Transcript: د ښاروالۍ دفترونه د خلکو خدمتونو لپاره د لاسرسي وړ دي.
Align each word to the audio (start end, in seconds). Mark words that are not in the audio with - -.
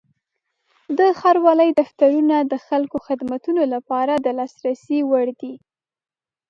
د 0.97 0.99
ښاروالۍ 1.19 1.69
دفترونه 1.81 2.35
د 2.51 2.53
خلکو 2.67 2.97
خدمتونو 3.07 3.61
لپاره 3.73 4.13
د 4.17 4.27
لاسرسي 4.37 4.99
وړ 5.09 5.27
دي. 5.41 5.53